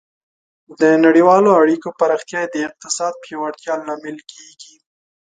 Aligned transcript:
د 0.79 0.81
نړیوالو 1.05 1.49
اړیکو 1.61 1.89
پراختیا 1.99 2.41
د 2.49 2.55
اقتصاد 2.67 3.13
پیاوړتیا 3.23 3.73
لامل 3.87 4.17
کیږي. 4.31 4.75